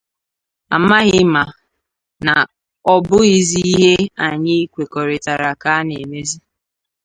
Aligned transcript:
amaghị 0.75 1.21
ma 1.33 1.43
na 2.25 2.33
ọ 2.93 2.95
bụghịzị 3.07 3.61
ihe 3.73 3.93
anyị 4.25 4.57
kwekọrịtara 4.73 5.49
ka 5.61 5.69
a 5.79 5.85
na-emezị 5.87 6.37